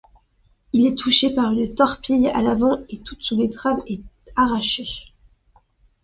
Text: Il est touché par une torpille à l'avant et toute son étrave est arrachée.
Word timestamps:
Il 0.73 0.87
est 0.87 0.97
touché 0.97 1.35
par 1.35 1.51
une 1.53 1.75
torpille 1.75 2.27
à 2.29 2.41
l'avant 2.41 2.79
et 2.89 2.97
toute 3.01 3.21
son 3.21 3.37
étrave 3.39 3.77
est 3.85 4.01
arrachée. 4.35 4.87